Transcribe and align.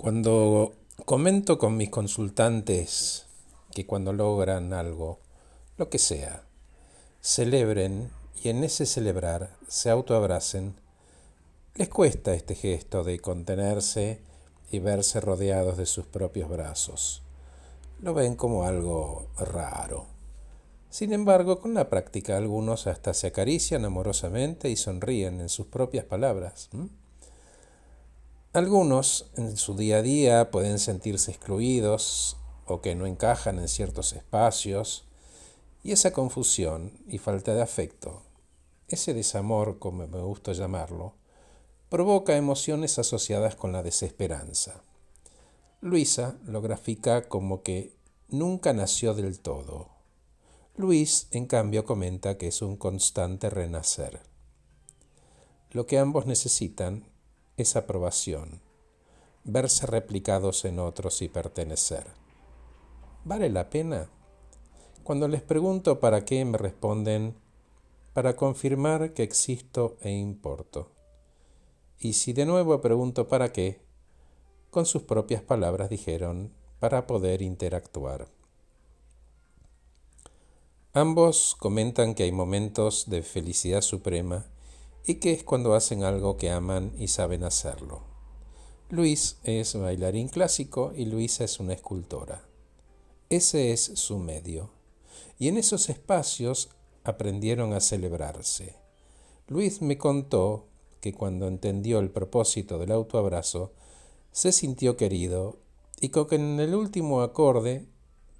Cuando 0.00 0.72
comento 1.04 1.58
con 1.58 1.76
mis 1.76 1.90
consultantes 1.90 3.26
que 3.74 3.84
cuando 3.84 4.14
logran 4.14 4.72
algo, 4.72 5.18
lo 5.76 5.90
que 5.90 5.98
sea, 5.98 6.42
celebren 7.20 8.10
y 8.42 8.48
en 8.48 8.64
ese 8.64 8.86
celebrar 8.86 9.58
se 9.68 9.90
autoabracen, 9.90 10.74
les 11.74 11.90
cuesta 11.90 12.32
este 12.32 12.54
gesto 12.54 13.04
de 13.04 13.18
contenerse 13.18 14.22
y 14.70 14.78
verse 14.78 15.20
rodeados 15.20 15.76
de 15.76 15.84
sus 15.84 16.06
propios 16.06 16.48
brazos. 16.48 17.22
Lo 18.00 18.14
ven 18.14 18.36
como 18.36 18.64
algo 18.64 19.28
raro. 19.36 20.06
Sin 20.88 21.12
embargo, 21.12 21.60
con 21.60 21.74
la 21.74 21.90
práctica 21.90 22.38
algunos 22.38 22.86
hasta 22.86 23.12
se 23.12 23.26
acarician 23.26 23.84
amorosamente 23.84 24.70
y 24.70 24.76
sonríen 24.76 25.42
en 25.42 25.50
sus 25.50 25.66
propias 25.66 26.06
palabras. 26.06 26.70
Algunos 28.52 29.30
en 29.36 29.56
su 29.56 29.76
día 29.76 29.98
a 29.98 30.02
día 30.02 30.50
pueden 30.50 30.80
sentirse 30.80 31.30
excluidos 31.30 32.36
o 32.66 32.80
que 32.80 32.96
no 32.96 33.06
encajan 33.06 33.60
en 33.60 33.68
ciertos 33.68 34.12
espacios 34.12 35.04
y 35.84 35.92
esa 35.92 36.12
confusión 36.12 36.90
y 37.06 37.18
falta 37.18 37.54
de 37.54 37.62
afecto, 37.62 38.22
ese 38.88 39.14
desamor 39.14 39.78
como 39.78 40.04
me 40.08 40.20
gusta 40.20 40.52
llamarlo, 40.52 41.14
provoca 41.90 42.36
emociones 42.36 42.98
asociadas 42.98 43.54
con 43.54 43.70
la 43.70 43.84
desesperanza. 43.84 44.82
Luisa 45.80 46.36
lo 46.44 46.60
grafica 46.60 47.28
como 47.28 47.62
que 47.62 47.94
nunca 48.30 48.72
nació 48.72 49.14
del 49.14 49.38
todo. 49.38 49.90
Luis, 50.76 51.28
en 51.30 51.46
cambio, 51.46 51.84
comenta 51.84 52.36
que 52.36 52.48
es 52.48 52.62
un 52.62 52.76
constante 52.76 53.48
renacer. 53.48 54.18
Lo 55.70 55.86
que 55.86 56.00
ambos 56.00 56.26
necesitan 56.26 57.09
esa 57.60 57.80
aprobación, 57.80 58.60
verse 59.44 59.86
replicados 59.86 60.64
en 60.64 60.78
otros 60.78 61.22
y 61.22 61.28
pertenecer. 61.28 62.06
¿Vale 63.24 63.50
la 63.50 63.70
pena? 63.70 64.08
Cuando 65.02 65.28
les 65.28 65.42
pregunto 65.42 66.00
para 66.00 66.24
qué 66.24 66.44
me 66.44 66.58
responden, 66.58 67.36
para 68.12 68.36
confirmar 68.36 69.12
que 69.12 69.22
existo 69.22 69.96
e 70.00 70.10
importo. 70.10 70.90
Y 71.98 72.14
si 72.14 72.32
de 72.32 72.46
nuevo 72.46 72.80
pregunto 72.80 73.28
para 73.28 73.52
qué, 73.52 73.80
con 74.70 74.86
sus 74.86 75.02
propias 75.02 75.42
palabras 75.42 75.90
dijeron, 75.90 76.52
para 76.78 77.06
poder 77.06 77.42
interactuar. 77.42 78.28
Ambos 80.92 81.54
comentan 81.58 82.14
que 82.14 82.24
hay 82.24 82.32
momentos 82.32 83.08
de 83.08 83.22
felicidad 83.22 83.82
suprema 83.82 84.46
y 85.06 85.16
que 85.16 85.32
es 85.32 85.44
cuando 85.44 85.74
hacen 85.74 86.04
algo 86.04 86.36
que 86.36 86.50
aman 86.50 86.92
y 86.98 87.08
saben 87.08 87.44
hacerlo. 87.44 88.02
Luis 88.88 89.38
es 89.44 89.74
bailarín 89.74 90.28
clásico 90.28 90.92
y 90.96 91.04
Luisa 91.04 91.44
es 91.44 91.60
una 91.60 91.74
escultora. 91.74 92.44
Ese 93.28 93.72
es 93.72 93.82
su 93.94 94.18
medio. 94.18 94.70
Y 95.38 95.48
en 95.48 95.56
esos 95.56 95.88
espacios 95.88 96.70
aprendieron 97.04 97.72
a 97.72 97.80
celebrarse. 97.80 98.74
Luis 99.46 99.80
me 99.80 99.96
contó 99.96 100.66
que 101.00 101.12
cuando 101.12 101.48
entendió 101.48 101.98
el 102.00 102.10
propósito 102.10 102.78
del 102.78 102.92
autoabrazo, 102.92 103.72
se 104.32 104.52
sintió 104.52 104.96
querido 104.96 105.58
y 106.00 106.08
que 106.08 106.34
en 106.34 106.60
el 106.60 106.74
último 106.74 107.22
acorde 107.22 107.86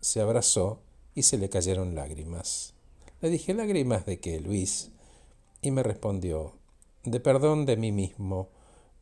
se 0.00 0.20
abrazó 0.20 0.80
y 1.14 1.22
se 1.22 1.39
le 1.39 1.48
cayeron 1.48 1.95
lágrimas. 1.95 2.74
Le 3.20 3.30
dije 3.30 3.55
lágrimas 3.55 4.06
de 4.06 4.19
que 4.19 4.41
Luis 4.41 4.91
y 5.62 5.70
me 5.70 5.83
respondió, 5.83 6.53
de 7.05 7.20
perdón 7.20 7.66
de 7.66 7.77
mí 7.77 7.92
mismo 7.92 8.48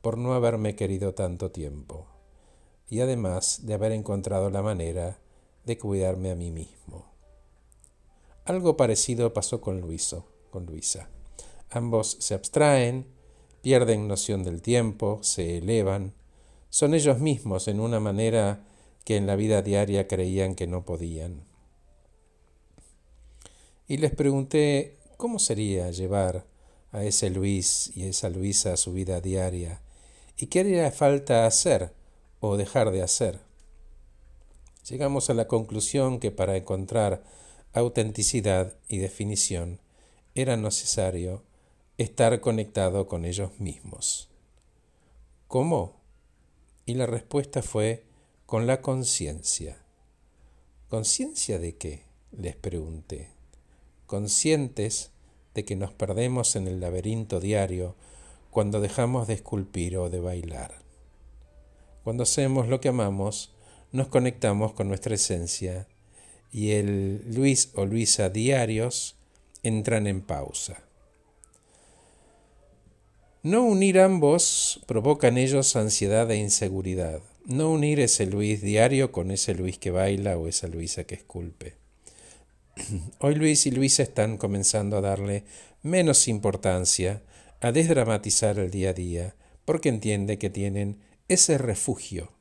por 0.00 0.18
no 0.18 0.34
haberme 0.34 0.76
querido 0.76 1.14
tanto 1.14 1.50
tiempo, 1.50 2.06
y 2.88 3.00
además 3.00 3.66
de 3.66 3.74
haber 3.74 3.92
encontrado 3.92 4.50
la 4.50 4.62
manera 4.62 5.18
de 5.64 5.78
cuidarme 5.78 6.30
a 6.30 6.34
mí 6.34 6.50
mismo. 6.50 7.06
Algo 8.44 8.76
parecido 8.76 9.32
pasó 9.34 9.60
con 9.60 9.80
Luiso, 9.80 10.26
con 10.50 10.64
Luisa. 10.64 11.10
Ambos 11.70 12.16
se 12.20 12.34
abstraen, 12.34 13.06
pierden 13.60 14.08
noción 14.08 14.42
del 14.42 14.62
tiempo, 14.62 15.18
se 15.22 15.58
elevan, 15.58 16.14
son 16.70 16.94
ellos 16.94 17.18
mismos 17.18 17.68
en 17.68 17.80
una 17.80 18.00
manera 18.00 18.64
que 19.04 19.16
en 19.16 19.26
la 19.26 19.36
vida 19.36 19.62
diaria 19.62 20.08
creían 20.08 20.54
que 20.54 20.66
no 20.66 20.84
podían. 20.84 21.42
Y 23.86 23.98
les 23.98 24.14
pregunté 24.14 24.97
¿Cómo 25.18 25.40
sería 25.40 25.90
llevar 25.90 26.46
a 26.92 27.02
ese 27.02 27.28
Luis 27.28 27.90
y 27.96 28.04
esa 28.04 28.30
Luisa 28.30 28.74
a 28.74 28.76
su 28.76 28.92
vida 28.92 29.20
diaria? 29.20 29.82
¿Y 30.36 30.46
qué 30.46 30.60
haría 30.60 30.92
falta 30.92 31.44
hacer 31.44 31.92
o 32.38 32.56
dejar 32.56 32.92
de 32.92 33.02
hacer? 33.02 33.40
Llegamos 34.88 35.28
a 35.28 35.34
la 35.34 35.48
conclusión 35.48 36.20
que 36.20 36.30
para 36.30 36.56
encontrar 36.56 37.24
autenticidad 37.72 38.76
y 38.86 38.98
definición 38.98 39.80
era 40.36 40.56
necesario 40.56 41.42
estar 41.96 42.40
conectado 42.40 43.08
con 43.08 43.24
ellos 43.24 43.58
mismos. 43.58 44.28
¿Cómo? 45.48 45.96
Y 46.86 46.94
la 46.94 47.06
respuesta 47.06 47.60
fue 47.60 48.04
con 48.46 48.68
la 48.68 48.82
conciencia. 48.82 49.82
¿Conciencia 50.88 51.58
de 51.58 51.76
qué? 51.76 52.04
les 52.30 52.54
pregunté 52.54 53.37
conscientes 54.08 55.12
de 55.54 55.64
que 55.64 55.76
nos 55.76 55.92
perdemos 55.92 56.56
en 56.56 56.66
el 56.66 56.80
laberinto 56.80 57.38
diario 57.38 57.94
cuando 58.50 58.80
dejamos 58.80 59.28
de 59.28 59.34
esculpir 59.34 59.96
o 59.98 60.10
de 60.10 60.18
bailar. 60.18 60.72
Cuando 62.02 62.24
hacemos 62.24 62.66
lo 62.66 62.80
que 62.80 62.88
amamos, 62.88 63.52
nos 63.92 64.08
conectamos 64.08 64.72
con 64.72 64.88
nuestra 64.88 65.14
esencia 65.14 65.86
y 66.50 66.72
el 66.72 67.22
Luis 67.32 67.70
o 67.74 67.84
Luisa 67.84 68.30
diarios 68.30 69.14
entran 69.62 70.06
en 70.06 70.22
pausa. 70.22 70.82
No 73.42 73.62
unir 73.62 74.00
ambos 74.00 74.80
provoca 74.86 75.28
en 75.28 75.38
ellos 75.38 75.76
ansiedad 75.76 76.30
e 76.30 76.36
inseguridad. 76.36 77.20
No 77.44 77.70
unir 77.70 78.00
ese 78.00 78.26
Luis 78.26 78.62
diario 78.62 79.12
con 79.12 79.30
ese 79.30 79.54
Luis 79.54 79.78
que 79.78 79.90
baila 79.90 80.36
o 80.38 80.48
esa 80.48 80.66
Luisa 80.66 81.04
que 81.04 81.14
esculpe. 81.14 81.87
Hoy 83.18 83.34
Luis 83.34 83.66
y 83.66 83.70
Luisa 83.70 84.02
están 84.02 84.36
comenzando 84.36 84.96
a 84.96 85.00
darle 85.00 85.44
menos 85.82 86.28
importancia, 86.28 87.22
a 87.60 87.72
desdramatizar 87.72 88.58
el 88.58 88.70
día 88.70 88.90
a 88.90 88.94
día, 88.94 89.36
porque 89.64 89.88
entiende 89.88 90.38
que 90.38 90.50
tienen 90.50 91.00
ese 91.28 91.58
refugio 91.58 92.32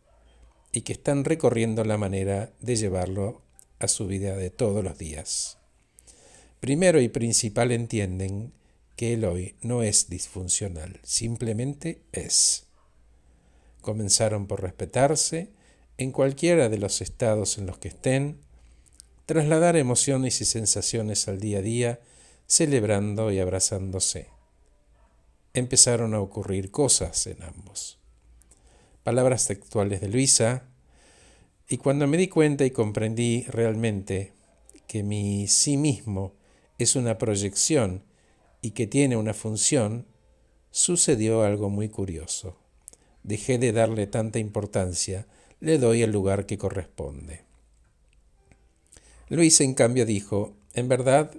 y 0.72 0.81
que 0.81 0.94
están 0.94 1.25
recorriendo 1.25 1.84
la 1.84 1.98
manera 1.98 2.53
de 2.59 2.75
llevarlo 2.75 3.42
a 3.80 3.88
su 3.88 4.08
vida 4.08 4.36
de 4.36 4.50
todos 4.50 4.84
los 4.84 4.98
días. 4.98 5.58
Primero 6.59 7.02
y 7.02 7.09
principal 7.09 7.72
entienden 7.72 8.54
que 8.96 9.14
el 9.14 9.25
hoy 9.25 9.56
no 9.62 9.84
es 9.84 10.09
disfuncional, 10.09 11.00
simplemente 11.04 12.02
es. 12.12 12.68
Comenzaron 13.81 14.48
por 14.48 14.62
respetarse 14.62 15.52
en 15.98 16.12
cualquiera 16.12 16.69
de 16.69 16.78
los 16.78 17.02
estados 17.02 17.58
en 17.58 17.68
los 17.68 17.78
que 17.78 17.90
estén, 17.90 18.47
trasladar 19.28 19.76
emociones 19.76 20.40
y 20.40 20.46
sensaciones 20.46 21.28
al 21.28 21.42
día 21.42 21.60
a 21.60 21.62
día, 21.62 22.00
celebrando 22.48 23.30
y 23.30 23.40
abrazándose. 23.40 24.30
Empezaron 25.54 26.14
a 26.14 26.22
ocurrir 26.22 26.72
cosas 26.72 27.28
en 27.28 27.44
ambos. 27.44 28.00
Palabras 29.04 29.46
textuales 29.46 30.00
de 30.00 30.08
Luisa, 30.08 30.70
y 31.68 31.76
cuando 31.76 32.08
me 32.08 32.16
di 32.16 32.30
cuenta 32.30 32.64
y 32.64 32.72
comprendí 32.72 33.44
realmente 33.50 34.32
que 34.88 35.04
mi 35.04 35.50
sí 35.50 35.76
mismo 35.76 36.34
es 36.78 36.96
una 36.96 37.18
proyección 37.18 38.06
y 38.62 38.72
que 38.72 38.88
tiene 38.88 39.18
una 39.18 39.34
función, 39.34 40.08
sucedió 40.72 41.44
algo 41.44 41.70
muy 41.70 41.90
curioso. 41.90 42.62
Dejé 43.24 43.58
de 43.58 43.74
darle 43.74 44.08
tanta 44.08 44.40
importancia, 44.40 45.28
le 45.60 45.80
doy 45.80 46.01
el 46.01 46.13
lugar 46.13 46.46
que 46.46 46.57
corresponde. 46.57 47.47
Luis, 49.29 49.59
en 49.62 49.74
cambio, 49.74 50.06
dijo, 50.06 50.53
en 50.74 50.88
verdad 50.88 51.31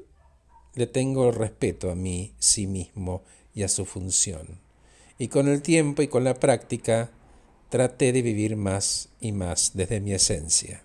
le 0.74 0.86
tengo 0.86 1.30
respeto 1.30 1.90
a 1.90 1.94
mí 1.94 2.34
sí 2.38 2.66
mismo 2.66 3.22
y 3.54 3.62
a 3.62 3.68
su 3.68 3.84
función. 3.84 4.60
Y 5.18 5.28
con 5.28 5.48
el 5.48 5.62
tiempo 5.62 6.02
y 6.02 6.08
con 6.08 6.22
la 6.24 6.34
práctica 6.34 7.10
traté 7.70 8.12
de 8.12 8.22
vivir 8.22 8.56
más 8.56 9.08
y 9.20 9.32
más 9.32 9.72
desde 9.74 10.00
mi 10.00 10.12
esencia. 10.12 10.84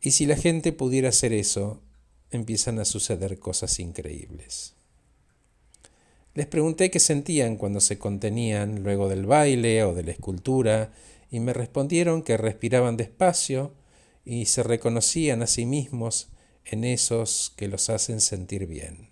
Y 0.00 0.12
si 0.12 0.26
la 0.26 0.36
gente 0.36 0.72
pudiera 0.72 1.08
hacer 1.08 1.32
eso, 1.32 1.80
empiezan 2.30 2.78
a 2.78 2.84
suceder 2.84 3.38
cosas 3.38 3.80
increíbles. 3.80 4.74
Les 6.34 6.46
pregunté 6.46 6.90
qué 6.90 7.00
sentían 7.00 7.56
cuando 7.56 7.80
se 7.80 7.98
contenían 7.98 8.82
luego 8.82 9.08
del 9.08 9.24
baile 9.24 9.84
o 9.84 9.94
de 9.94 10.02
la 10.02 10.10
escultura 10.10 10.92
y 11.30 11.40
me 11.40 11.52
respondieron 11.52 12.22
que 12.22 12.36
respiraban 12.36 12.96
despacio, 12.96 13.72
y 14.24 14.46
se 14.46 14.62
reconocían 14.62 15.42
a 15.42 15.46
sí 15.46 15.66
mismos 15.66 16.28
en 16.64 16.84
esos 16.84 17.52
que 17.56 17.68
los 17.68 17.90
hacen 17.90 18.20
sentir 18.20 18.66
bien. 18.66 19.10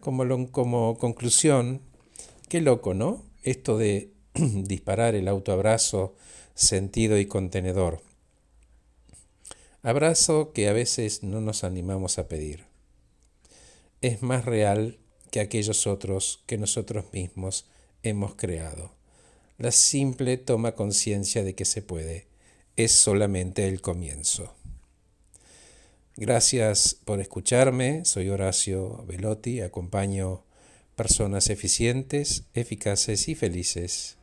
Como, 0.00 0.50
como 0.52 0.98
conclusión, 0.98 1.80
qué 2.48 2.60
loco, 2.60 2.92
¿no? 2.92 3.24
Esto 3.42 3.78
de 3.78 4.12
disparar 4.34 5.14
el 5.14 5.28
autoabrazo 5.28 6.14
sentido 6.54 7.18
y 7.18 7.26
contenedor. 7.26 8.02
Abrazo 9.82 10.52
que 10.52 10.68
a 10.68 10.72
veces 10.72 11.22
no 11.22 11.40
nos 11.40 11.64
animamos 11.64 12.18
a 12.18 12.28
pedir. 12.28 12.64
Es 14.00 14.22
más 14.22 14.44
real 14.44 14.98
que 15.30 15.40
aquellos 15.40 15.86
otros 15.86 16.42
que 16.46 16.58
nosotros 16.58 17.06
mismos 17.12 17.66
hemos 18.02 18.34
creado. 18.34 18.92
La 19.56 19.72
simple 19.72 20.36
toma 20.36 20.72
conciencia 20.74 21.42
de 21.42 21.54
que 21.54 21.64
se 21.64 21.80
puede 21.80 22.33
es 22.76 22.92
solamente 22.92 23.68
el 23.68 23.80
comienzo. 23.80 24.54
Gracias 26.16 26.96
por 27.04 27.20
escucharme, 27.20 28.04
soy 28.04 28.28
Horacio 28.28 29.04
Velotti, 29.06 29.60
acompaño 29.60 30.42
personas 30.94 31.50
eficientes, 31.50 32.44
eficaces 32.54 33.28
y 33.28 33.34
felices. 33.34 34.16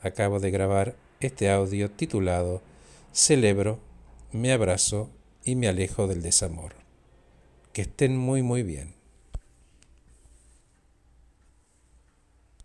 Acabo 0.00 0.38
de 0.40 0.50
grabar 0.50 0.96
este 1.20 1.50
audio 1.50 1.90
titulado 1.90 2.62
Celebro, 3.12 3.80
me 4.30 4.52
abrazo 4.52 5.10
y 5.44 5.56
me 5.56 5.68
alejo 5.68 6.06
del 6.06 6.22
desamor. 6.22 6.74
Que 7.72 7.82
estén 7.82 8.16
muy 8.16 8.42
muy 8.42 8.62
bien. 8.62 9.01